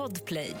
[0.00, 0.54] Podplay.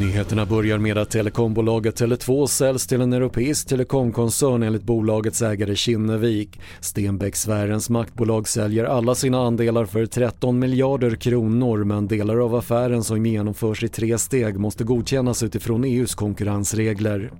[0.00, 6.60] Nyheterna börjar med att telekombolaget Tele2 säljs till en europeisk telekomkoncern enligt bolagets ägare Kinnevik.
[6.80, 13.26] Stenbecksfärens maktbolag säljer alla sina andelar för 13 miljarder kronor men delar av affären som
[13.26, 17.30] genomförs i tre steg måste godkännas utifrån EUs konkurrensregler.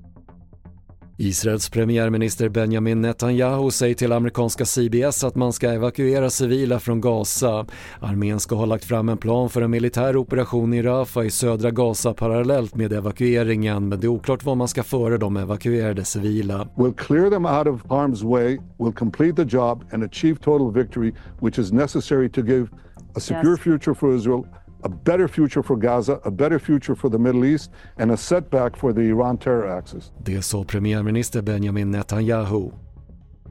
[1.21, 7.67] Israels premiärminister Benjamin Netanyahu säger till amerikanska CBS att man ska evakuera civila från Gaza.
[8.01, 11.71] Armén ska ha lagt fram en plan för en militär operation i Rafah i södra
[11.71, 16.69] Gaza parallellt med evakueringen men det är oklart vad man ska före de evakuerade civila.
[16.77, 21.15] We'll clear them out of harm's way, we'll complete the job and achieve total victory
[21.41, 22.69] which is necessary to give
[23.17, 24.45] a secure future for Israel
[24.83, 28.77] a better future for Gaza, a better future for the Middle East, and a setback
[28.77, 30.13] for the Iran terror axis.
[30.25, 32.71] Det sa premiärminister Benjamin Netanyahu.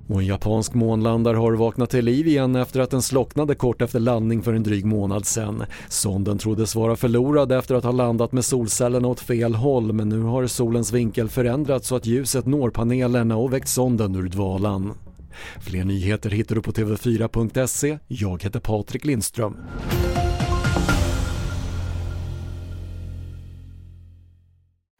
[0.09, 3.99] Och en japansk månlandare har vaknat till liv igen efter att den slocknade kort efter
[3.99, 5.63] landning för en dryg månad sedan.
[5.89, 10.21] Sonden troddes vara förlorad efter att ha landat med solcellerna åt fel håll men nu
[10.21, 14.93] har solens vinkel förändrats så att ljuset når panelerna och väckt sonden ur dvalan.
[15.59, 17.99] Fler nyheter hittar du på TV4.se.
[18.07, 19.57] Jag heter Patrik Lindström.